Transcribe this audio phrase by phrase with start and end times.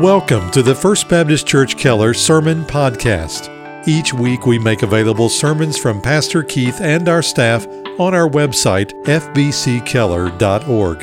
[0.00, 3.48] Welcome to the First Baptist Church Keller Sermon Podcast.
[3.86, 7.64] Each week we make available sermons from Pastor Keith and our staff
[8.00, 11.02] on our website, fbckeller.org.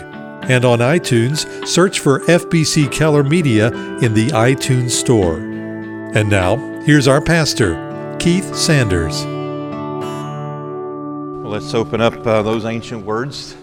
[0.51, 3.67] And on iTunes, search for FBC Keller Media
[3.99, 5.37] in the iTunes Store.
[5.37, 9.23] And now, here's our pastor, Keith Sanders.
[11.41, 13.55] Well, let's open up uh, those ancient words,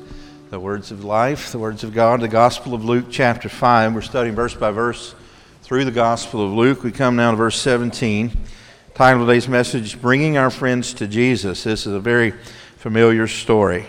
[0.49, 3.95] the words of life, the words of God, the Gospel of Luke, chapter 5.
[3.95, 5.15] We're studying verse by verse
[5.69, 6.83] through the Gospel of Luke.
[6.83, 8.33] We come now to verse 17.
[8.95, 11.65] Title of today's message Bringing Our Friends to Jesus.
[11.65, 12.31] This is a very
[12.79, 13.85] familiar story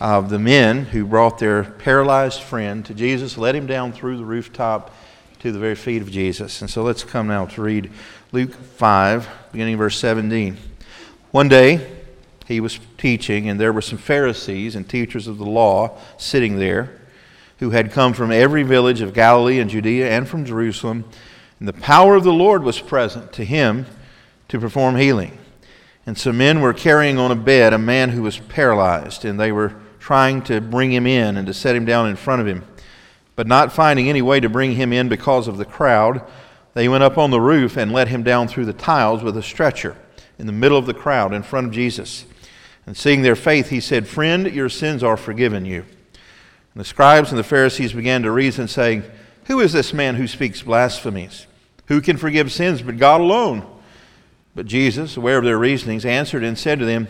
[0.00, 4.24] of the men who brought their paralyzed friend to Jesus, led him down through the
[4.24, 4.92] rooftop
[5.38, 6.62] to the very feet of Jesus.
[6.62, 7.92] And so let's come now to read
[8.32, 10.56] Luke 5, beginning verse 17.
[11.30, 11.92] One day
[12.48, 16.99] he was teaching, and there were some Pharisees and teachers of the law sitting there
[17.60, 21.04] who had come from every village of Galilee and Judea and from Jerusalem.
[21.58, 23.86] And the power of the Lord was present to him
[24.48, 25.38] to perform healing.
[26.06, 29.52] And some men were carrying on a bed a man who was paralyzed, and they
[29.52, 32.64] were trying to bring him in and to set him down in front of him.
[33.36, 36.26] But not finding any way to bring him in because of the crowd,
[36.72, 39.42] they went up on the roof and let him down through the tiles with a
[39.42, 39.96] stretcher
[40.38, 42.24] in the middle of the crowd in front of Jesus.
[42.86, 45.84] And seeing their faith, he said, Friend, your sins are forgiven you.
[46.74, 49.04] And the scribes and the Pharisees began to reason, saying,
[49.46, 51.46] Who is this man who speaks blasphemies?
[51.86, 53.66] Who can forgive sins but God alone?
[54.54, 57.08] But Jesus, aware of their reasonings, answered and said to them,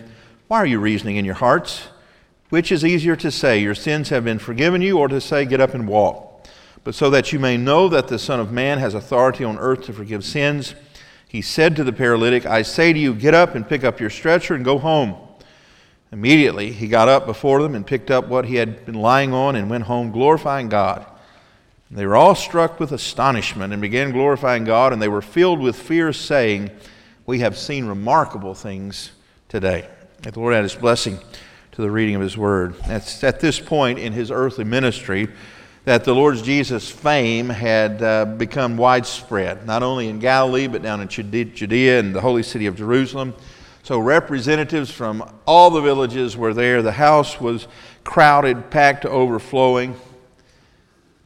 [0.48, 1.88] Why are you reasoning in your hearts?
[2.48, 5.60] Which is easier to say, Your sins have been forgiven you, or to say, Get
[5.60, 6.46] up and walk?
[6.82, 9.82] But so that you may know that the Son of Man has authority on earth
[9.82, 10.74] to forgive sins,
[11.28, 14.10] he said to the paralytic, I say to you, Get up and pick up your
[14.10, 15.14] stretcher and go home.
[16.12, 19.54] Immediately he got up before them and picked up what he had been lying on
[19.54, 21.06] and went home glorifying God.
[21.88, 25.60] And they were all struck with astonishment and began glorifying God, and they were filled
[25.60, 26.70] with fear, saying,
[27.26, 29.12] We have seen remarkable things
[29.48, 29.88] today.
[30.24, 31.18] May the Lord add his blessing
[31.72, 32.74] to the reading of his word.
[32.84, 35.28] It's at this point in his earthly ministry
[35.84, 41.00] that the Lord Jesus' fame had uh, become widespread, not only in Galilee, but down
[41.00, 43.34] in Judea and the holy city of Jerusalem.
[43.82, 46.82] So representatives from all the villages were there.
[46.82, 47.66] The house was
[48.04, 49.96] crowded, packed to overflowing.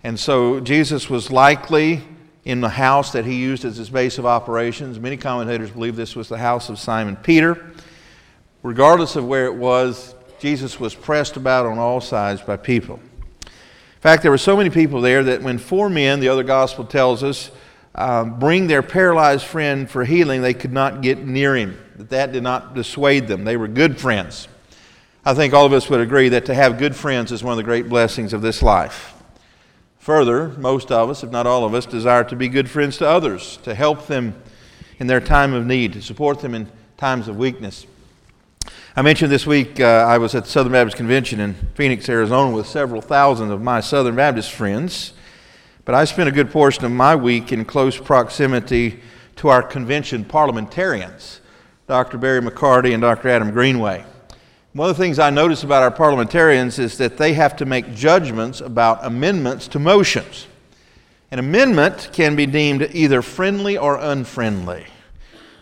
[0.03, 2.03] And so Jesus was likely
[2.45, 5.01] in the house that he used as his base of operations.
[5.01, 7.73] Many commentators believe this was the house of Simon Peter.
[8.63, 13.01] Regardless of where it was, Jesus was pressed about on all sides by people.
[13.43, 16.85] In fact, there were so many people there that when four men, the other gospel
[16.85, 17.51] tells us,
[17.95, 21.79] um, bring their paralyzed friend for healing, they could not get near him.
[21.97, 23.45] That that did not dissuade them.
[23.45, 24.49] They were good friends.
[25.25, 27.57] I think all of us would agree that to have good friends is one of
[27.57, 29.15] the great blessings of this life.
[30.01, 33.09] Further, most of us, if not all of us, desire to be good friends to
[33.09, 34.35] others, to help them
[34.99, 37.87] in their time of need, to support them in times of weakness.
[38.97, 42.55] I mentioned this week uh, I was at the Southern Baptist Convention in Phoenix, Arizona,
[42.55, 45.15] with several thousand of my Southern Baptist friends.
[45.85, 49.01] But I spent a good portion of my week in close proximity
[49.37, 51.41] to our convention parliamentarians,
[51.87, 52.17] Dr.
[52.17, 53.29] Barry McCarty and Dr.
[53.29, 54.05] Adam Greenway.
[54.73, 57.95] One of the things I notice about our parliamentarians is that they have to make
[57.95, 60.47] judgments about amendments to motions.
[61.31, 64.87] An amendment can be deemed either friendly or unfriendly.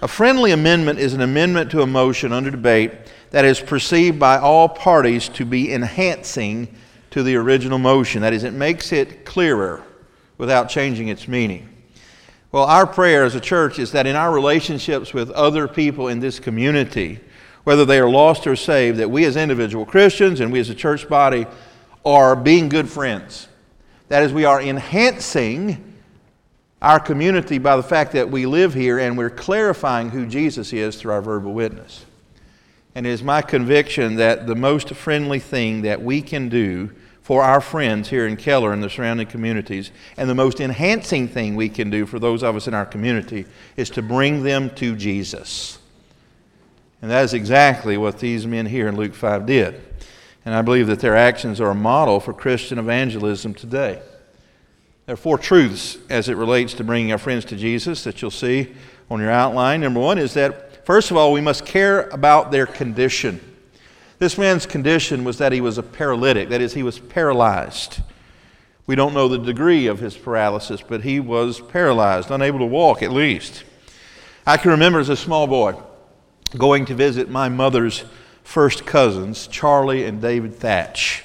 [0.03, 2.93] A friendly amendment is an amendment to a motion under debate
[3.31, 6.75] that is perceived by all parties to be enhancing
[7.11, 8.22] to the original motion.
[8.22, 9.82] That is, it makes it clearer
[10.38, 11.69] without changing its meaning.
[12.50, 16.20] Well, our prayer as a church is that in our relationships with other people in
[16.20, 17.20] this community,
[17.65, 20.75] whether they are lost or saved, that we as individual Christians and we as a
[20.75, 21.47] church body
[22.04, 23.48] are being good friends.
[24.09, 25.94] That is, we are enhancing
[26.82, 30.97] our community by the fact that we live here and we're clarifying who Jesus is
[30.97, 32.04] through our verbal witness.
[32.94, 36.91] And it is my conviction that the most friendly thing that we can do
[37.32, 39.91] for our friends here in Keller and the surrounding communities.
[40.19, 43.46] And the most enhancing thing we can do for those of us in our community
[43.75, 45.79] is to bring them to Jesus.
[47.00, 49.81] And that is exactly what these men here in Luke 5 did.
[50.44, 54.02] And I believe that their actions are a model for Christian evangelism today.
[55.06, 58.31] There are four truths as it relates to bringing our friends to Jesus that you'll
[58.31, 58.75] see
[59.11, 59.81] on your outline.
[59.81, 63.40] Number one is that, first of all, we must care about their condition.
[64.23, 68.03] This man's condition was that he was a paralytic, that is, he was paralyzed.
[68.87, 73.03] We don't know the degree of his paralysis, but he was paralyzed, unable to walk
[73.03, 73.65] at least.
[74.47, 75.75] I can remember as a small boy
[76.57, 78.05] going to visit my mother's
[78.45, 81.25] first cousins, Charlie and David Thatch.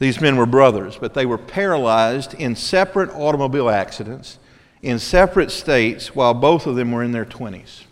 [0.00, 4.40] These men were brothers, but they were paralyzed in separate automobile accidents
[4.82, 7.84] in separate states while both of them were in their 20s.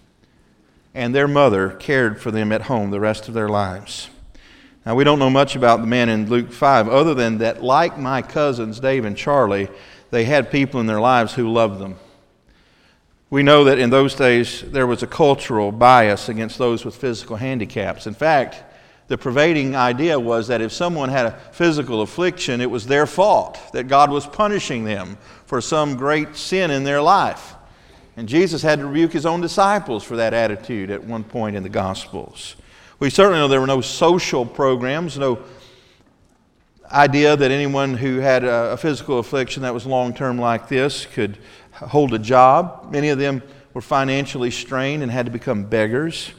[0.97, 4.11] And their mother cared for them at home the rest of their lives.
[4.87, 7.99] Now, we don't know much about the man in Luke 5, other than that, like
[7.99, 9.69] my cousins, Dave and Charlie,
[10.13, 11.97] they had people in their lives who loved them.
[13.29, 17.35] We know that in those days there was a cultural bias against those with physical
[17.35, 18.07] handicaps.
[18.07, 18.63] In fact,
[19.09, 23.59] the pervading idea was that if someone had a physical affliction, it was their fault,
[23.73, 27.55] that God was punishing them for some great sin in their life.
[28.17, 31.65] And Jesus had to rebuke his own disciples for that attitude at one point in
[31.65, 32.55] the Gospels.
[32.99, 35.39] We certainly know there were no social programs, no
[36.91, 41.37] idea that anyone who had a, physical affliction that was long term like this could
[41.73, 42.89] hold a job.
[42.91, 43.43] Many of them
[43.75, 46.31] were financially strained and had to become beggars.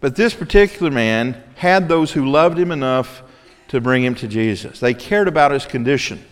[0.00, 3.22] But this particular man had those who loved him enough
[3.68, 4.78] to bring him to Jesus.
[4.78, 6.22] They cared about his condition.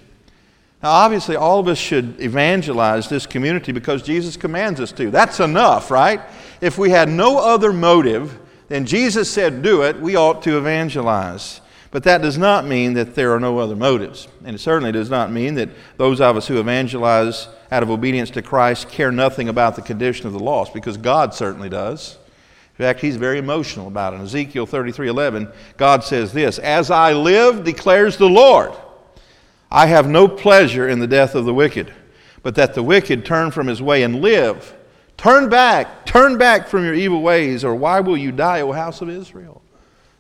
[0.83, 5.11] Now, obviously, all of us should evangelize this community because Jesus commands us to.
[5.11, 6.21] That's enough, right?
[6.61, 8.39] If we had no other motive
[8.69, 11.61] then Jesus said, Do it, we ought to evangelize.
[11.91, 14.27] But that does not mean that there are no other motives.
[14.45, 18.31] And it certainly does not mean that those of us who evangelize out of obedience
[18.31, 22.19] to Christ care nothing about the condition of the lost, because God certainly does.
[22.77, 24.17] In fact, he's very emotional about it.
[24.17, 28.73] In Ezekiel 33 11, God says this As I live, declares the Lord,
[29.71, 31.95] I have no pleasure in the death of the wicked,
[32.43, 34.74] but that the wicked turn from his way and live.
[35.17, 39.01] Turn back, turn back from your evil ways, or why will you die, O house
[39.01, 39.63] of Israel?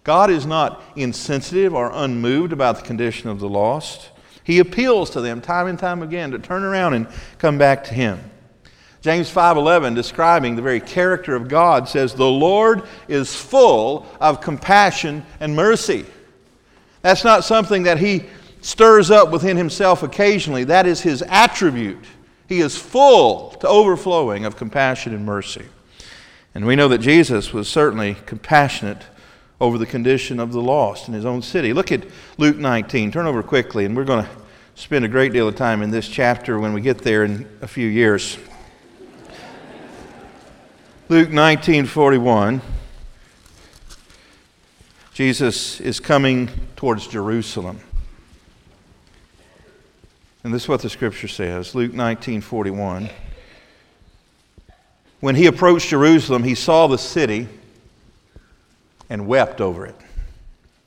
[0.05, 4.11] God is not insensitive or unmoved about the condition of the lost.
[4.44, 7.08] He appeals to them time and time again to turn around and
[7.38, 8.20] come back to him.
[9.00, 15.25] James 5:11 describing the very character of God says the Lord is full of compassion
[15.40, 16.06] and mercy.
[17.02, 18.25] That's not something that he
[18.62, 20.64] stirs up within himself occasionally.
[20.64, 22.05] That is his attribute.
[22.49, 25.67] He is full to overflowing of compassion and mercy.
[26.55, 29.02] And we know that Jesus was certainly compassionate
[29.61, 31.73] over the condition of the lost in his own city.
[31.73, 32.05] Look at
[32.38, 33.11] Luke 19.
[33.12, 34.31] Turn over quickly, and we're going to
[34.75, 37.67] spend a great deal of time in this chapter when we get there in a
[37.67, 38.38] few years.
[41.08, 42.61] Luke 19:41
[45.12, 47.79] Jesus is coming towards Jerusalem.
[50.44, 53.08] And this is what the scripture says Luke 19 41.
[55.20, 57.49] When he approached Jerusalem, he saw the city
[59.08, 59.96] and wept over it,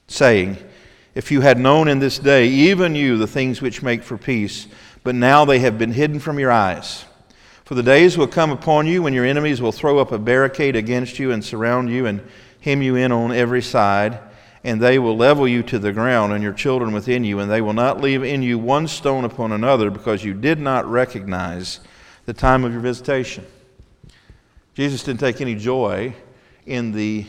[0.08, 0.58] saying,
[1.16, 4.68] If you had known in this day, even you, the things which make for peace,
[5.04, 7.06] but now they have been hidden from your eyes.
[7.66, 10.76] For the days will come upon you when your enemies will throw up a barricade
[10.76, 12.22] against you and surround you and
[12.62, 14.20] hem you in on every side
[14.68, 17.62] and they will level you to the ground and your children within you, and they
[17.62, 21.80] will not leave in you one stone upon another because you did not recognize
[22.26, 23.46] the time of your visitation.
[24.74, 26.14] Jesus didn't take any joy
[26.66, 27.26] in the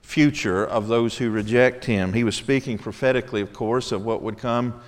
[0.00, 2.12] future of those who reject him.
[2.12, 4.80] He was speaking prophetically, of course, of what would come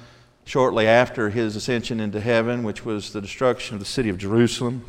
[0.45, 4.85] shortly after his ascension into heaven, which was the destruction of the city of Jerusalem.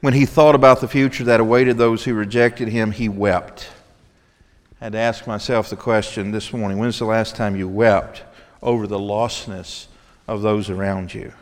[0.00, 3.70] When he thought about the future that awaited those who rejected him, he wept
[4.80, 8.22] had to ask myself the question this morning when's the last time you wept
[8.62, 9.86] over the lostness
[10.28, 11.32] of those around you?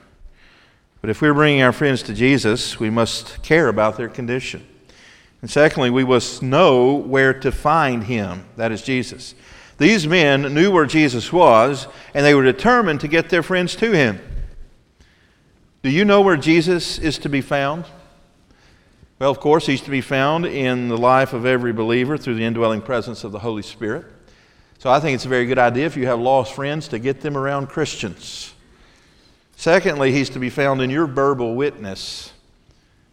[1.01, 4.67] But if we're bringing our friends to Jesus, we must care about their condition.
[5.41, 8.44] And secondly, we must know where to find him.
[8.56, 9.34] That is Jesus.
[9.79, 13.91] These men knew where Jesus was, and they were determined to get their friends to
[13.91, 14.20] him.
[15.82, 17.86] Do you know where Jesus is to be found?
[19.22, 22.43] Well, of course, he's to be found in the life of every believer through the
[22.43, 24.05] indwelling presence of the Holy Spirit.
[24.81, 27.20] So I think it's a very good idea if you have lost friends to get
[27.20, 28.52] them around Christians.
[29.55, 32.32] Secondly, he's to be found in your verbal witness.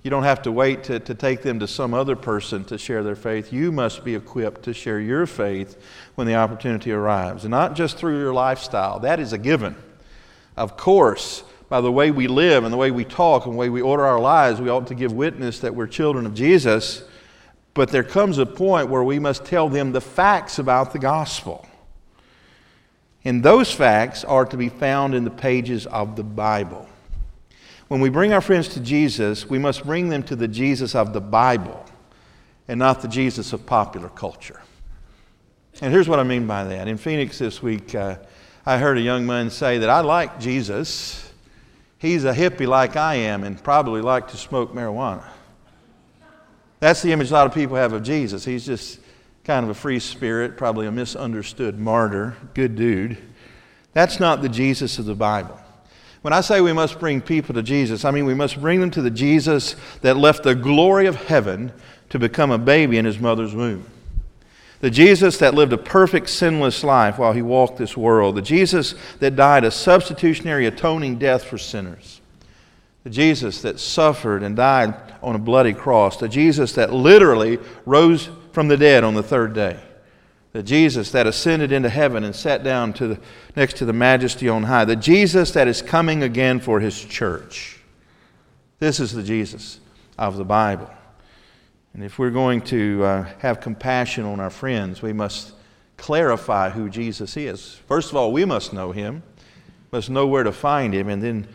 [0.01, 3.03] You don't have to wait to, to take them to some other person to share
[3.03, 3.53] their faith.
[3.53, 5.79] You must be equipped to share your faith
[6.15, 8.99] when the opportunity arrives, and not just through your lifestyle.
[9.01, 9.75] That is a given.
[10.57, 13.69] Of course, by the way we live and the way we talk and the way
[13.69, 17.03] we order our lives, we ought to give witness that we're children of Jesus.
[17.75, 21.67] But there comes a point where we must tell them the facts about the gospel.
[23.23, 26.87] And those facts are to be found in the pages of the Bible.
[27.87, 31.13] When we bring our friends to Jesus, we must bring them to the Jesus of
[31.13, 31.85] the Bible
[32.67, 34.61] and not the Jesus of popular culture.
[35.81, 36.87] And here's what I mean by that.
[36.87, 38.17] In Phoenix this week, uh,
[38.65, 41.28] I heard a young man say that I like Jesus
[41.99, 45.23] he's a hippie like I am and probably like to smoke marijuana.
[46.79, 48.43] That's the image a lot of people have of Jesus.
[48.43, 48.99] He's just
[49.43, 53.17] kind of a free spirit, probably a misunderstood martyr, good dude.
[53.93, 55.59] That's not the Jesus of the Bible.
[56.21, 58.91] When I say we must bring people to Jesus, I mean we must bring them
[58.91, 61.71] to the Jesus that left the glory of heaven
[62.09, 63.85] to become a baby in his mother's womb.
[64.81, 68.35] The Jesus that lived a perfect, sinless life while he walked this world.
[68.35, 72.21] The Jesus that died a substitutionary, atoning death for sinners.
[73.03, 76.17] The Jesus that suffered and died on a bloody cross.
[76.17, 79.79] The Jesus that literally rose from the dead on the third day.
[80.53, 83.19] The Jesus that ascended into heaven and sat down to the,
[83.55, 84.85] next to the majesty on high.
[84.85, 87.79] The Jesus that is coming again for his church.
[88.79, 89.79] This is the Jesus
[90.17, 90.89] of the Bible.
[91.93, 95.53] And if we're going to uh, have compassion on our friends, we must
[95.97, 97.75] clarify who Jesus is.
[97.87, 99.23] First of all, we must know him,
[99.91, 101.47] must know where to find him, and then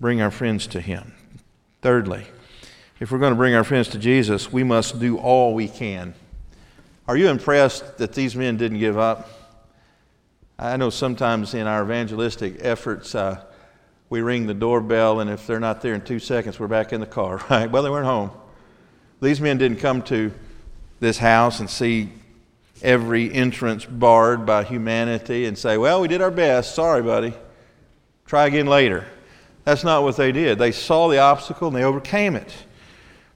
[0.00, 1.12] bring our friends to him.
[1.82, 2.26] Thirdly,
[2.98, 6.14] if we're going to bring our friends to Jesus, we must do all we can.
[7.08, 9.28] Are you impressed that these men didn't give up?
[10.58, 13.42] I know sometimes in our evangelistic efforts, uh,
[14.10, 17.00] we ring the doorbell, and if they're not there in two seconds, we're back in
[17.00, 17.70] the car, right?
[17.70, 18.30] Well, they weren't home.
[19.20, 20.32] These men didn't come to
[20.98, 22.10] this house and see
[22.82, 26.74] every entrance barred by humanity and say, Well, we did our best.
[26.74, 27.34] Sorry, buddy.
[28.26, 29.06] Try again later.
[29.64, 30.58] That's not what they did.
[30.58, 32.52] They saw the obstacle and they overcame it.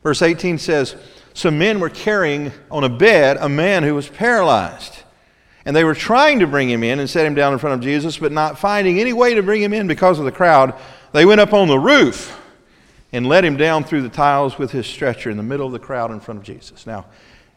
[0.03, 0.97] Verse 18 says,
[1.35, 5.03] Some men were carrying on a bed a man who was paralyzed.
[5.67, 7.81] And they were trying to bring him in and set him down in front of
[7.81, 10.75] Jesus, but not finding any way to bring him in because of the crowd,
[11.13, 12.39] they went up on the roof
[13.15, 15.79] and let him down through the tiles with his stretcher in the middle of the
[15.79, 16.85] crowd in front of Jesus.
[16.85, 17.07] Now,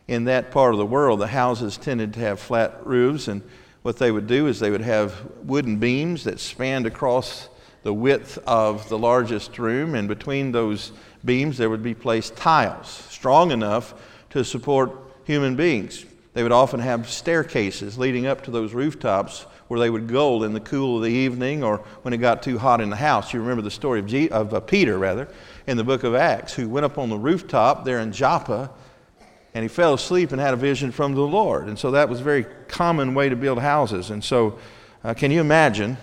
[0.08, 3.42] in that part of the world, the houses tended to have flat roofs, and
[3.82, 7.50] what they would do is they would have wooden beams that spanned across
[7.82, 10.92] the width of the largest room, and between those
[11.26, 13.96] beams there would be placed tiles strong enough
[14.30, 14.92] to support
[15.24, 16.06] human beings.
[16.34, 20.54] They would often have staircases leading up to those rooftops where they would go in
[20.54, 23.34] the cool of the evening or when it got too hot in the house.
[23.34, 25.28] You remember the story of, of uh, Peter, rather,
[25.68, 28.72] in the book of Acts, who went up on the rooftop there in Joppa
[29.54, 31.68] and he fell asleep and had a vision from the Lord.
[31.68, 34.12] And so that was a very common way to build houses.
[34.12, 34.60] And so,
[35.04, 35.98] uh, can you imagine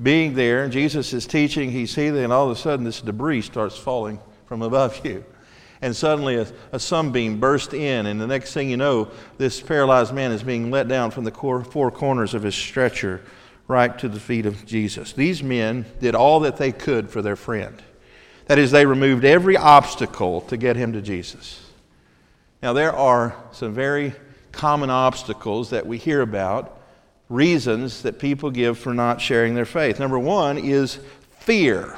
[0.00, 0.68] being there?
[0.68, 4.62] Jesus is teaching, he's healing, and all of a sudden this debris starts falling from
[4.62, 5.24] above you
[5.82, 10.12] and suddenly a, a, sunbeam burst in, and the next thing you know, this paralyzed
[10.12, 13.22] man is being let down from the core, four corners of his stretcher
[13.66, 15.12] right to the feet of Jesus.
[15.12, 17.82] These men did all that they could for their friend.
[18.46, 21.64] That is, they removed every obstacle to get him to Jesus.
[22.62, 24.12] Now, there are some very
[24.52, 26.78] common obstacles that we hear about,
[27.28, 30.00] reasons that people give for not sharing their faith.
[30.00, 30.98] Number one is
[31.38, 31.96] fear.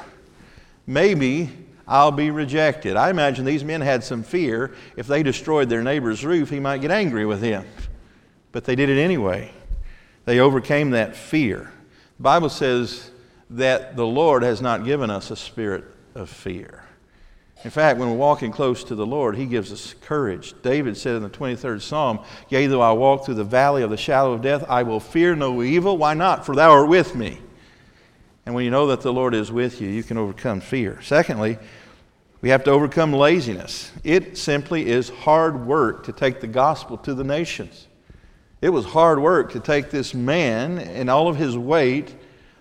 [0.86, 1.50] Maybe
[1.92, 2.96] I'll be rejected.
[2.96, 4.72] I imagine these men had some fear.
[4.96, 7.66] If they destroyed their neighbor's roof, he might get angry with him.
[8.50, 9.50] But they did it anyway.
[10.24, 11.70] They overcame that fear.
[12.16, 13.10] The Bible says
[13.50, 15.84] that the Lord has not given us a spirit
[16.14, 16.82] of fear.
[17.62, 20.54] In fact, when we're walking close to the Lord, He gives us courage.
[20.62, 23.98] David said in the 23rd Psalm, Yea, though I walk through the valley of the
[23.98, 25.98] shadow of death, I will fear no evil.
[25.98, 26.46] Why not?
[26.46, 27.38] For thou art with me.
[28.46, 30.98] And when you know that the Lord is with you, you can overcome fear.
[31.02, 31.58] Secondly,
[32.42, 33.90] we have to overcome laziness.
[34.02, 37.86] It simply is hard work to take the gospel to the nations.
[38.60, 42.14] It was hard work to take this man and all of his weight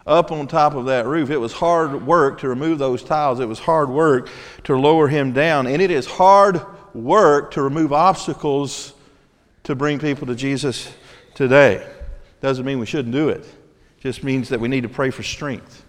[0.05, 1.31] up on top of that roof.
[1.31, 3.39] It was hard work to remove those tiles.
[3.39, 4.29] It was hard work
[4.65, 5.65] to lower him down.
[5.65, 6.61] And it is hard
[6.93, 8.93] work to remove obstacles
[9.63, 10.91] to bring people to Jesus
[11.33, 11.87] today.
[12.39, 13.47] Doesn't mean we shouldn't do it,
[13.99, 15.85] just means that we need to pray for strength.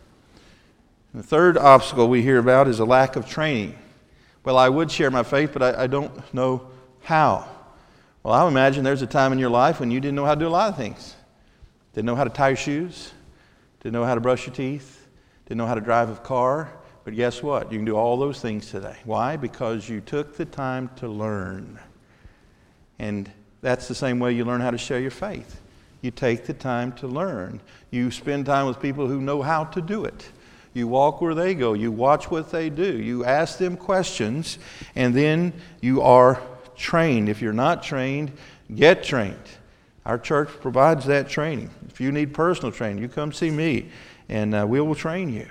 [1.13, 3.79] And the third obstacle we hear about is a lack of training.
[4.45, 6.67] Well, I would share my faith, but I, I don't know
[7.03, 7.49] how.
[8.23, 10.41] Well, I imagine there's a time in your life when you didn't know how to
[10.41, 11.15] do a lot of things.
[11.93, 13.13] Didn't know how to tie your shoes,
[13.81, 15.07] didn't know how to brush your teeth,
[15.47, 16.73] didn't know how to drive a car.
[17.05, 17.73] But guess what?
[17.73, 18.97] You can do all those things today.
[19.05, 19.37] Why?
[19.37, 21.81] Because you took the time to learn.
[22.99, 23.31] And
[23.61, 25.61] that's the same way you learn how to share your faith.
[26.01, 27.61] You take the time to learn.
[27.91, 30.31] You spend time with people who know how to do it.
[30.75, 31.75] You walk where they go.
[31.75, 32.99] You watch what they do.
[32.99, 34.59] You ask them questions,
[34.95, 36.41] and then you are
[36.76, 37.29] trained.
[37.29, 38.33] If you're not trained,
[38.75, 39.37] get trained.
[40.07, 41.71] Our church provides that training.
[41.88, 43.91] If you need personal training, you come see me,
[44.29, 45.49] and uh, we will train you.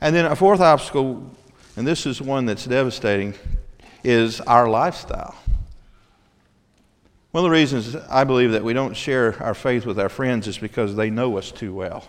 [0.00, 1.30] And then a fourth obstacle,
[1.76, 3.34] and this is one that's devastating,
[4.04, 5.34] is our lifestyle.
[7.30, 10.46] One of the reasons I believe that we don't share our faith with our friends
[10.46, 12.04] is because they know us too well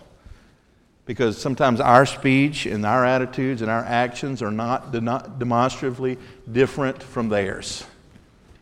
[1.06, 6.18] because sometimes our speech and our attitudes and our actions are not demonstratively
[6.50, 7.84] different from theirs.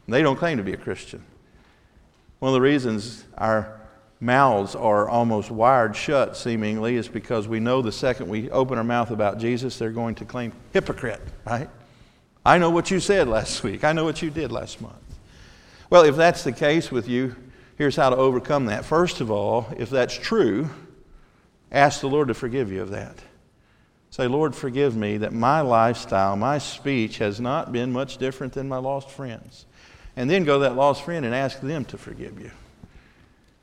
[0.06, 1.24] They don't claim to be a Christian.
[2.38, 3.80] One of the reasons our
[4.20, 8.84] mouths are almost wired shut, seemingly, is because we know the second we open our
[8.84, 11.70] mouth about Jesus, they're going to claim hypocrite, right?
[12.44, 13.84] I know what you said last week.
[13.84, 14.94] I know what you did last month.
[15.88, 17.34] Well, if that's the case with you,
[17.78, 18.84] here's how to overcome that.
[18.84, 20.68] First of all, if that's true,
[21.74, 23.18] ask the Lord to forgive you of that.
[24.10, 28.68] Say, Lord, forgive me that my lifestyle, my speech has not been much different than
[28.68, 29.66] my lost friends.
[30.14, 32.52] And then go to that lost friend and ask them to forgive you.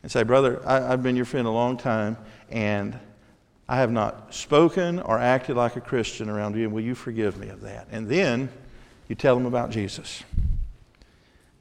[0.04, 2.18] And say, Brother, I, have been your friend a long time,
[2.50, 3.00] and
[3.70, 6.66] I have not spoken or acted like a Christian around you.
[6.66, 7.88] and Will you forgive me of that?
[7.90, 8.50] And then
[9.08, 10.24] you tell them about Jesus.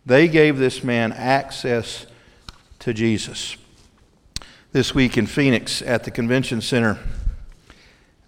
[0.05, 2.07] They gave this man access
[2.81, 3.57] to Jesus.
[4.73, 6.97] This week in Phoenix at the convention center,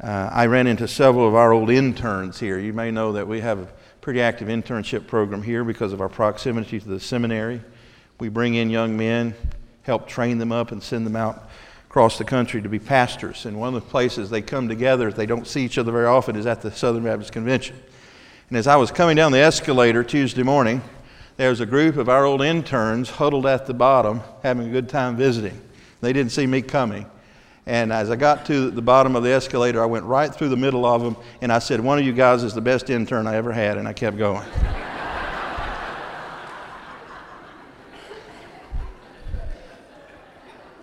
[0.03, 2.59] uh, I ran into several of our old interns here.
[2.59, 3.69] You may know that we have a
[4.01, 7.61] pretty active internship program here because of our proximity to the seminary.
[8.19, 9.35] We bring in young men,
[9.85, 11.49] help train them up, and send them out
[11.89, 13.47] across the country to be pastors.
[13.47, 16.35] And one of the places they come together, they don't see each other very often,
[16.35, 17.81] is at the Southern Baptist Convention.
[18.49, 20.83] And as I was coming down the escalator Tuesday morning,
[21.37, 24.89] there was a group of our old interns huddled at the bottom having a good
[24.89, 25.61] time visiting.
[26.03, 27.07] They didn't see me coming.
[27.65, 30.57] And as I got to the bottom of the escalator, I went right through the
[30.57, 33.37] middle of them and I said, One of you guys is the best intern I
[33.37, 33.79] ever had.
[33.79, 34.45] And I kept going.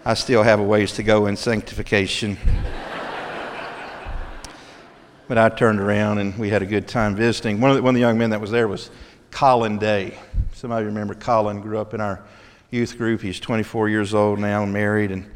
[0.05, 2.37] I still have a ways to go in sanctification.
[5.27, 7.59] but I turned around and we had a good time visiting.
[7.59, 8.89] One of the, one of the young men that was there was
[9.31, 10.17] Colin Day.
[10.53, 12.23] Some of you remember Colin grew up in our
[12.71, 13.21] youth group.
[13.21, 15.11] He's 24 years old now and married.
[15.11, 15.29] And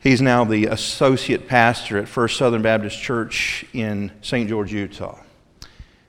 [0.00, 4.48] He's now the associate pastor at First Southern Baptist Church in St.
[4.48, 5.20] George, Utah.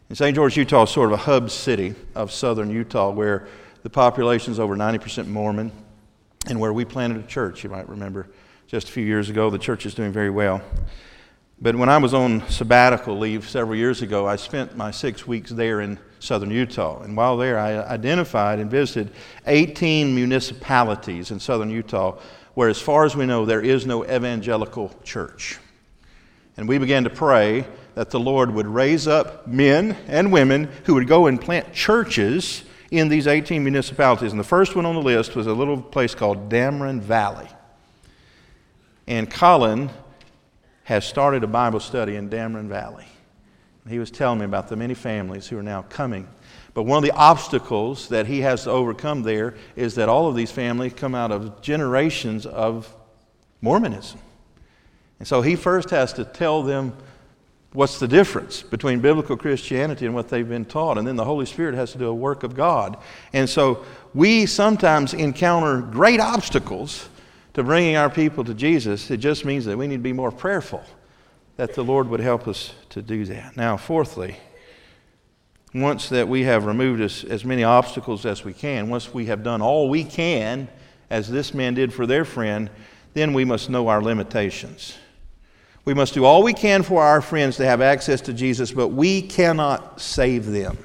[0.07, 0.33] And St.
[0.33, 3.49] George, Utah is sort of a hub city of southern Utah where
[3.83, 5.73] the population is over 90% Mormon
[6.47, 8.29] and where we planted a church, you might remember,
[8.65, 9.49] just a few years ago.
[9.49, 10.61] The church is doing very well.
[11.63, 15.51] But when I was on sabbatical leave several years ago, I spent my six weeks
[15.51, 17.03] there in southern Utah.
[17.03, 19.13] And while there, I identified and visited
[19.45, 22.17] 18 municipalities in southern Utah
[22.55, 25.59] where, as far as we know, there is no evangelical church.
[26.57, 30.95] And we began to pray that the Lord would raise up men and women who
[30.95, 34.31] would go and plant churches in these 18 municipalities.
[34.31, 37.49] And the first one on the list was a little place called Dammeron Valley.
[39.05, 39.91] And Colin
[40.83, 43.05] has started a Bible study in Dammeron Valley.
[43.87, 46.27] He was telling me about the many families who are now coming
[46.73, 50.35] but one of the obstacles that he has to overcome there is that all of
[50.35, 52.93] these families come out of generations of
[53.59, 54.19] Mormonism.
[55.19, 56.95] And so he first has to tell them
[57.73, 60.97] what's the difference between biblical Christianity and what they've been taught.
[60.97, 62.97] And then the Holy Spirit has to do a work of God.
[63.33, 67.07] And so we sometimes encounter great obstacles
[67.53, 69.09] to bringing our people to Jesus.
[69.11, 70.83] It just means that we need to be more prayerful
[71.57, 73.55] that the Lord would help us to do that.
[73.55, 74.37] Now, fourthly,
[75.73, 79.43] once that we have removed as, as many obstacles as we can, once we have
[79.43, 80.67] done all we can,
[81.09, 82.69] as this man did for their friend,
[83.13, 84.97] then we must know our limitations.
[85.83, 88.89] We must do all we can for our friends to have access to Jesus, but
[88.89, 90.77] we cannot save them.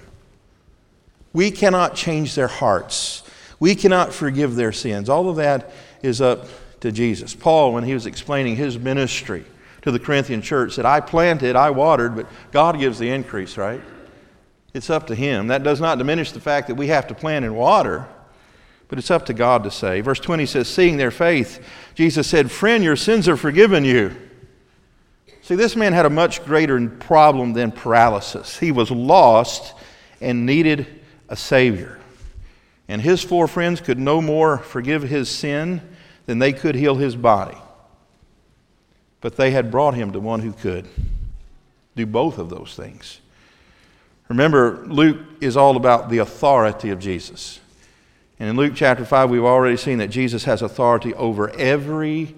[1.33, 3.23] We cannot change their hearts.
[3.61, 5.09] We cannot forgive their sins.
[5.09, 5.71] All of that
[6.03, 6.47] is up
[6.81, 7.35] to Jesus.
[7.35, 9.45] Paul, when he was explaining his ministry
[9.83, 13.81] to the Corinthian church, said, I planted, I watered, but God gives the increase, right?
[14.77, 15.47] It's up to Him.
[15.47, 18.07] That does not diminish the fact that we have to plant and water,
[18.89, 20.05] but it's up to God to save.
[20.05, 24.15] Verse 20 says, Seeing their faith, Jesus said, Friend, your sins are forgiven you.
[25.41, 28.59] See, this man had a much greater problem than paralysis.
[28.59, 29.75] He was lost
[30.21, 30.87] and needed
[31.29, 31.99] a Savior.
[32.89, 35.83] And his four friends could no more forgive his sin
[36.27, 37.59] than they could heal his body.
[39.21, 40.87] But they had brought him to one who could
[41.97, 43.21] do both of those things.
[44.29, 47.61] Remember, Luke is all about the authority of Jesus.
[48.39, 52.35] And in Luke chapter 5, we've already seen that Jesus has authority over every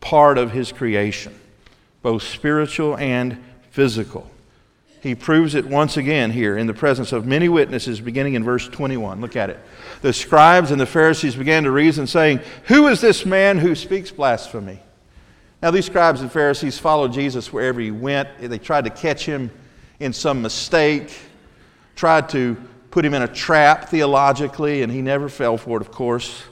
[0.00, 1.38] part of his creation,
[2.02, 4.30] both spiritual and physical.
[5.00, 8.68] He proves it once again here in the presence of many witnesses, beginning in verse
[8.68, 9.20] 21.
[9.20, 9.58] Look at it.
[10.02, 14.10] The scribes and the Pharisees began to reason, saying, Who is this man who speaks
[14.10, 14.80] blasphemy?
[15.62, 18.28] Now, these scribes and Pharisees followed Jesus wherever he went.
[18.40, 19.50] They tried to catch him
[20.00, 21.18] in some mistake,
[21.96, 22.56] tried to
[22.90, 26.42] put him in a trap theologically, and he never fell for it, of course.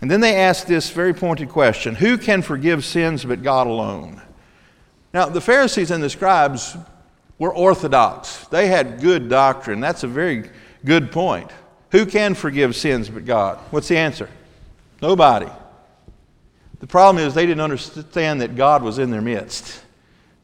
[0.00, 4.22] And then they asked this very pointed question Who can forgive sins but God alone?
[5.12, 6.76] Now, the Pharisees and the scribes
[7.38, 9.80] were orthodox, they had good doctrine.
[9.80, 10.50] That's a very
[10.84, 11.50] good point.
[11.92, 13.58] Who can forgive sins but God?
[13.70, 14.28] What's the answer?
[15.02, 15.48] Nobody.
[16.80, 19.82] The problem is they didn't understand that God was in their midst.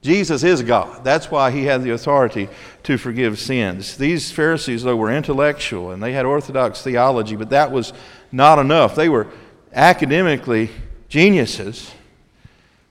[0.02, 1.04] Jesus is God.
[1.04, 2.48] That's why he had the authority
[2.82, 3.96] to forgive sins.
[3.96, 7.92] These Pharisees, though, were intellectual and they had orthodox theology, but that was
[8.32, 8.96] not enough.
[8.96, 9.28] They were
[9.72, 10.70] academically
[11.08, 11.92] geniuses.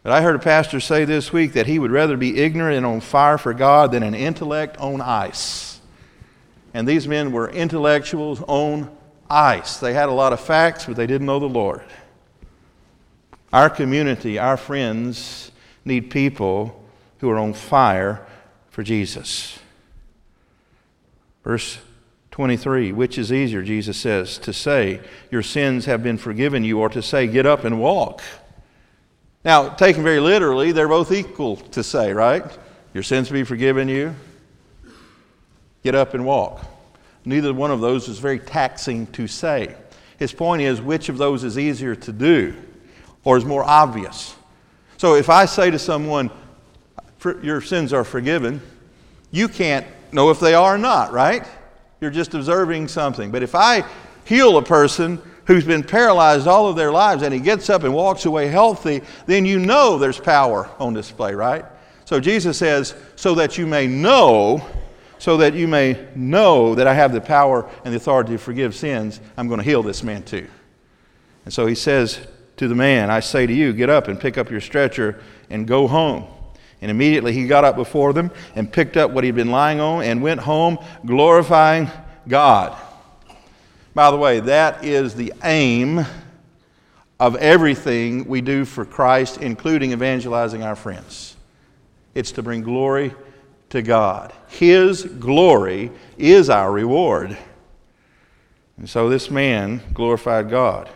[0.04, 2.86] But I heard a pastor say this week that he would rather be ignorant and
[2.86, 5.80] on fire for God than an intellect on ice.
[6.74, 8.90] And these men were intellectuals on
[9.30, 9.78] ice.
[9.78, 11.84] They had a lot of facts, but they didn't know the Lord.
[13.54, 15.52] Our community, our friends,
[15.86, 16.84] need people
[17.20, 18.26] who are on fire
[18.70, 19.60] for Jesus.
[21.44, 21.80] Verse
[22.32, 26.90] 23 Which is easier, Jesus says, to say, Your sins have been forgiven you, or
[26.90, 28.22] to say, Get up and walk?
[29.44, 32.46] Now, taken very literally, they're both equal to say, right?
[32.94, 34.16] Your sins be forgiven you.
[35.84, 36.64] Get up and walk.
[37.26, 39.76] Neither one of those is very taxing to say.
[40.18, 42.54] His point is, which of those is easier to do
[43.24, 44.36] or is more obvious?
[44.98, 46.30] So if I say to someone,
[47.42, 48.62] your sins are forgiven,
[49.32, 51.48] you can't know if they are or not, right?
[52.00, 53.32] You're just observing something.
[53.32, 53.84] But if I
[54.26, 55.22] heal a person
[55.52, 59.02] who's been paralyzed all of their lives and he gets up and walks away healthy,
[59.26, 61.66] then you know there's power on display, right?
[62.06, 64.66] So Jesus says, so that you may know,
[65.20, 68.74] so that you may know that I have the power and the authority to forgive
[68.74, 70.48] sins, I'm going to heal this man too.
[71.44, 74.38] And so he says to the man, I say to you, get up and pick
[74.38, 76.28] up your stretcher and go home.
[76.82, 80.04] And immediately he got up before them and picked up what he'd been lying on
[80.04, 81.92] and went home glorifying
[82.26, 82.78] God.
[83.94, 86.06] By the way, that is the aim
[87.20, 91.36] of everything we do for Christ, including evangelizing our friends.
[92.16, 93.14] It's to bring glory
[93.70, 94.34] to God.
[94.48, 97.38] His glory is our reward.
[98.78, 100.90] And so this man glorified God.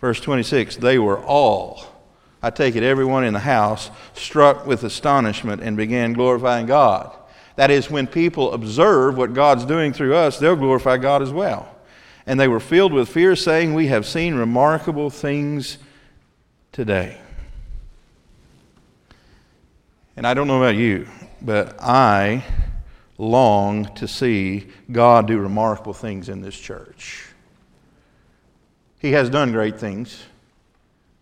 [0.00, 1.96] Verse 26 they were all
[2.42, 7.12] I take it everyone in the house, struck with astonishment and began glorifying God.
[7.56, 11.74] That is, when people observe what God's doing through us, they'll glorify God as well.
[12.26, 15.78] And they were filled with fear, saying, We have seen remarkable things
[16.72, 17.18] today.
[20.16, 21.06] And I don't know about you,
[21.40, 22.44] but I
[23.18, 27.26] long to see God do remarkable things in this church.
[28.98, 30.24] He has done great things.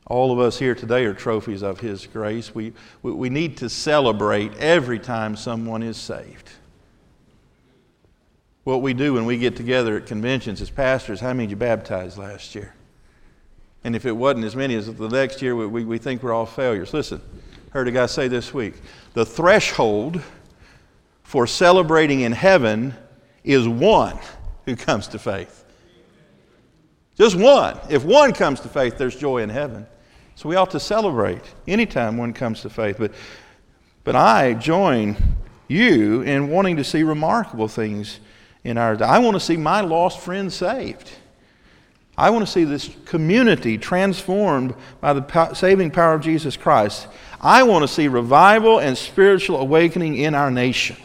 [0.07, 2.55] All of us here today are trophies of His grace.
[2.55, 6.51] We, we, need to celebrate every time someone is saved.
[8.65, 12.17] What we do when we get together at conventions as pastors, how many you baptize
[12.17, 12.75] last year?
[13.85, 16.33] And if it wasn't as many as the next year, we, we, we think we're
[16.33, 16.95] all failures.
[16.95, 17.21] Listen,
[17.71, 18.75] heard a guy say this week
[19.13, 20.23] the threshold
[21.23, 22.95] for celebrating in heaven
[23.43, 24.19] is one
[24.65, 25.65] who comes to faith.
[27.17, 27.79] Just one.
[27.91, 29.87] If one comes to faith, there's joy in heaven.
[30.37, 32.97] So we ought to celebrate anytime one comes to faith.
[32.99, 33.13] But,
[34.03, 35.17] but I join
[35.69, 38.21] you in wanting to see remarkable things
[38.65, 41.11] in our I want to see my lost friends saved.
[42.17, 47.09] I want to see this community transformed by the saving power of Jesus Christ.
[47.41, 50.97] I want to see revival and spiritual awakening in our nation.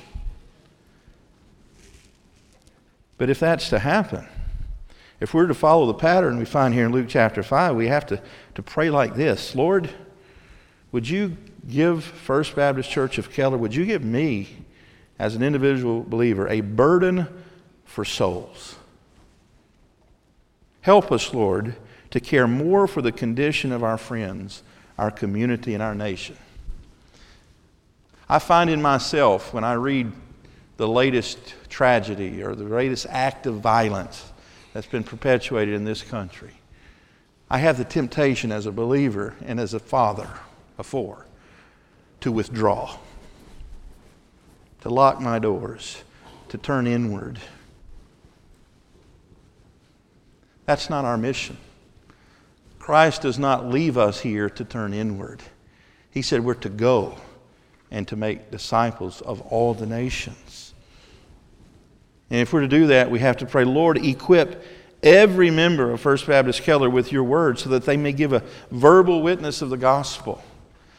[3.18, 4.28] But if that's to happen,
[5.20, 8.06] if we're to follow the pattern we find here in Luke chapter 5, we have
[8.08, 8.22] to,
[8.56, 9.90] to pray like this Lord,
[10.92, 11.36] would you
[11.68, 14.48] give First Baptist Church of Keller, would you give me,
[15.18, 17.28] as an individual believer, a burden
[17.90, 18.76] for souls?
[20.82, 21.76] Help us, Lord,
[22.12, 24.64] to care more for the condition of our friends,
[24.98, 26.38] our community, and our nation.
[28.30, 30.12] I find in myself, when I read
[30.78, 34.32] the latest tragedy or the latest act of violence,
[34.74, 36.54] that's been perpetuated in this country.
[37.50, 40.30] I have the temptation as a believer and as a father
[40.78, 41.26] before
[42.22, 42.96] to withdraw,
[44.82, 46.04] to lock my doors,
[46.50, 47.40] to turn inward.
[50.70, 51.58] That's not our mission.
[52.78, 55.42] Christ does not leave us here to turn inward.
[56.12, 57.16] He said we're to go
[57.90, 60.76] and to make disciples of all the nations.
[62.30, 64.64] And if we're to do that, we have to pray, Lord, equip
[65.02, 68.44] every member of First Baptist Keller with your word so that they may give a
[68.70, 70.40] verbal witness of the gospel.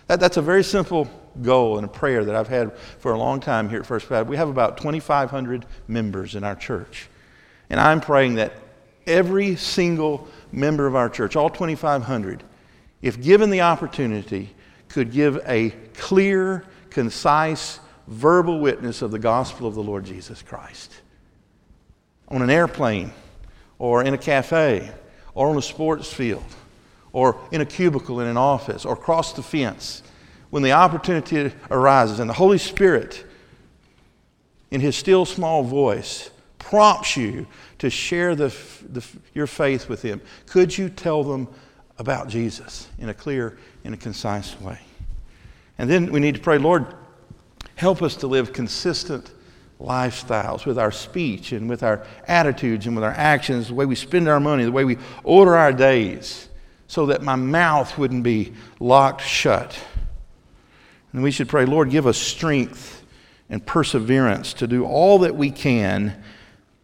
[0.09, 1.09] That, that's a very simple
[1.43, 4.31] goal and a prayer that I've had for a long time here at First Baptist.
[4.31, 7.09] We have about 2,500 members in our church.
[7.69, 8.53] And I'm praying that
[9.11, 12.43] every single member of our church, all 2,500,
[13.03, 14.55] if given the opportunity,
[14.89, 20.93] could give a clear, concise, verbal witness of the gospel of the Lord Jesus Christ.
[22.29, 23.13] On an airplane
[23.79, 24.91] or in a cafe
[25.35, 26.45] or on a sports field
[27.13, 30.03] or in a cubicle in an office or across the fence,
[30.51, 33.25] when the opportunity arises and the Holy Spirit,
[34.71, 38.55] in His still small voice, prompts you to share the,
[38.93, 41.49] the, your faith with them, could you tell them
[41.99, 44.79] about Jesus in a clear, in a concise way?
[45.79, 46.87] And then we need to pray, Lord,
[47.75, 49.33] help us to live consistent
[49.81, 53.95] lifestyles with our speech and with our attitudes and with our actions, the way we
[53.95, 56.49] spend our money, the way we order our days,
[56.87, 59.79] so that my mouth wouldn't be locked shut.
[61.13, 63.05] And we should pray, Lord, give us strength
[63.49, 66.23] and perseverance to do all that we can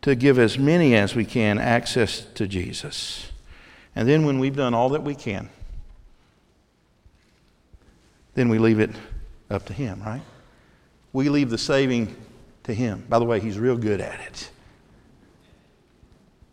[0.03, 3.31] to give as many as we can access to Jesus.
[3.95, 5.49] And then when we've done all that we can,
[8.35, 8.91] then we leave it
[9.51, 10.23] up to Him, right?
[11.13, 12.15] We leave the saving
[12.65, 13.05] to Him.
[13.09, 14.51] By the way, He's real good at it.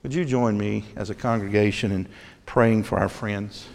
[0.02, 2.08] Would you join me as a congregation in
[2.46, 3.68] praying for our friends,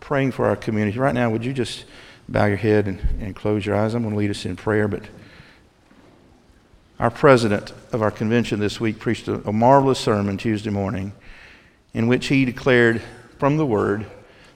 [0.00, 0.98] praying for our community?
[0.98, 1.84] Right now, would you just
[2.28, 3.94] bow your head and, and close your eyes?
[3.94, 5.02] I'm going to lead us in prayer, but
[7.02, 11.12] our president of our convention this week preached a, a marvelous sermon Tuesday morning
[11.94, 13.02] in which he declared
[13.40, 14.06] from the Word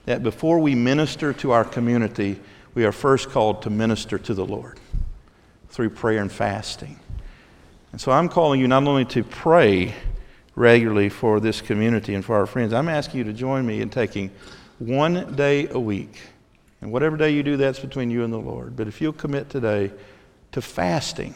[0.05, 2.39] that before we minister to our community,
[2.73, 4.79] we are first called to minister to the Lord
[5.67, 6.97] through prayer and fasting.
[7.91, 9.93] And so I'm calling you not only to pray
[10.55, 13.89] regularly for this community and for our friends, I'm asking you to join me in
[13.89, 14.31] taking
[14.79, 16.21] one day a week.
[16.79, 18.77] And whatever day you do, that's between you and the Lord.
[18.77, 19.91] But if you'll commit today
[20.53, 21.35] to fasting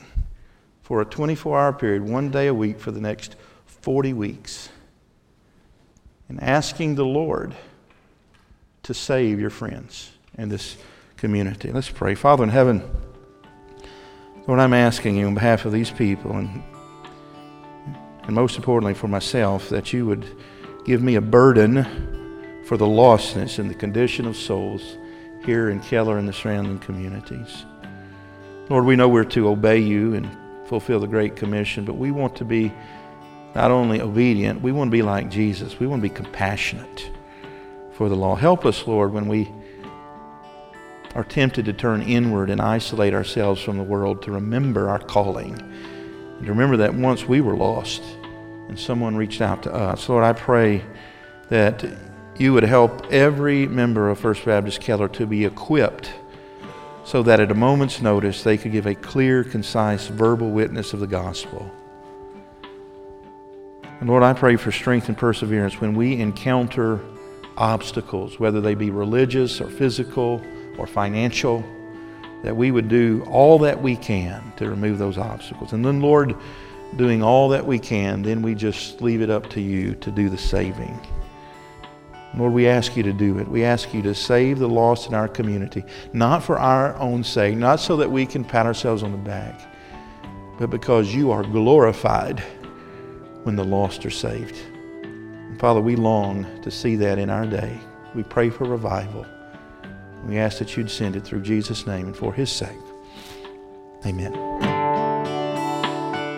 [0.92, 4.68] for a 24 hour period, one day a week for the next 40 weeks,
[6.28, 7.56] and asking the Lord
[8.84, 10.76] to save your friends and this
[11.16, 11.72] community.
[11.72, 12.14] Let's pray.
[12.14, 12.84] Father in heaven,
[14.46, 16.62] Lord, I'm asking you on behalf of these people and,
[18.24, 20.26] and most importantly for myself that you would
[20.84, 21.86] give me a burden
[22.66, 24.98] for the lostness and the condition of souls
[25.46, 27.64] here in Keller and the surrounding communities.
[28.68, 30.41] Lord, we know we're to obey you and
[30.72, 32.72] fulfill the Great Commission, but we want to be
[33.54, 35.78] not only obedient, we want to be like Jesus.
[35.82, 37.12] We want to be compassionate
[37.92, 38.36] for the law.
[38.36, 39.52] Help us, Lord, when we
[41.14, 45.60] are tempted to turn inward and isolate ourselves from the world, to remember our calling.
[45.60, 48.02] And to remember that once we were lost
[48.70, 50.08] and someone reached out to us.
[50.08, 50.86] Lord, I pray
[51.50, 51.84] that
[52.38, 56.14] you would help every member of First Baptist Keller to be equipped
[57.04, 61.00] so that at a moment's notice they could give a clear, concise, verbal witness of
[61.00, 61.70] the gospel.
[64.00, 67.00] And Lord, I pray for strength and perseverance when we encounter
[67.58, 70.42] obstacles, whether they be religious or physical
[70.78, 71.64] or financial,
[72.44, 75.74] that we would do all that we can to remove those obstacles.
[75.74, 76.36] And then, Lord,
[76.96, 80.30] doing all that we can, then we just leave it up to you to do
[80.30, 81.00] the saving.
[82.38, 83.48] Lord, we ask you to do it.
[83.48, 87.58] We ask you to save the lost in our community, not for our own sake,
[87.58, 89.60] not so that we can pat ourselves on the back,
[90.58, 92.40] but because you are glorified
[93.44, 94.56] when the lost are saved.
[95.04, 97.78] And Father, we long to see that in our day.
[98.16, 99.26] We pray for revival.
[100.26, 102.78] We ask that you'd send it through Jesus' name and for his sake.
[104.06, 104.34] Amen.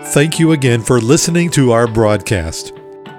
[0.07, 2.73] Thank you again for listening to our broadcast.